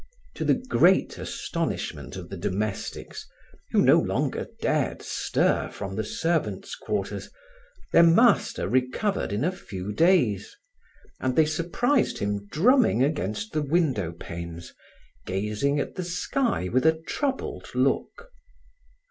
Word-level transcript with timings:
To 0.33 0.43
the 0.43 0.55
great 0.55 1.19
astonishment 1.19 2.15
of 2.15 2.29
the 2.29 2.35
domestics, 2.35 3.29
who 3.69 3.83
no 3.83 3.99
longer 3.99 4.47
dared 4.59 5.03
stir 5.03 5.69
from 5.69 5.95
the 5.95 6.03
servants' 6.03 6.73
quarters, 6.75 7.29
their 7.93 8.01
master 8.01 8.67
recovered 8.67 9.31
in 9.31 9.43
a 9.43 9.51
few 9.51 9.93
days, 9.93 10.57
and 11.19 11.35
they 11.35 11.45
surprised 11.45 12.17
him 12.17 12.47
drumming 12.47 13.03
against 13.03 13.53
the 13.53 13.61
window 13.61 14.11
panes, 14.11 14.73
gazing 15.27 15.79
at 15.79 15.93
the 15.93 16.03
sky 16.03 16.67
with 16.67 16.87
a 16.87 16.97
troubled 16.99 17.67
look. 17.75 18.31